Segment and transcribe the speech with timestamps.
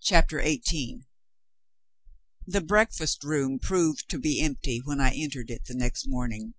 [0.00, 1.06] CHAPTER XVIII
[2.46, 6.54] The breakfast room proved to be empty when I entered it the next morning.